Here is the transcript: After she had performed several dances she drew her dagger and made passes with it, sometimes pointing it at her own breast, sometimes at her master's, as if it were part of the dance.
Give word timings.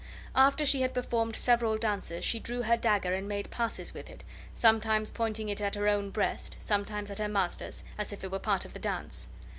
After 0.35 0.65
she 0.65 0.81
had 0.81 0.95
performed 0.95 1.35
several 1.35 1.77
dances 1.77 2.25
she 2.25 2.39
drew 2.39 2.63
her 2.63 2.75
dagger 2.75 3.13
and 3.13 3.27
made 3.27 3.51
passes 3.51 3.93
with 3.93 4.09
it, 4.09 4.23
sometimes 4.51 5.11
pointing 5.11 5.47
it 5.47 5.61
at 5.61 5.75
her 5.75 5.87
own 5.87 6.09
breast, 6.09 6.57
sometimes 6.59 7.11
at 7.11 7.19
her 7.19 7.29
master's, 7.29 7.83
as 7.99 8.11
if 8.11 8.23
it 8.23 8.31
were 8.31 8.39
part 8.39 8.65
of 8.65 8.73
the 8.73 8.79
dance. 8.79 9.27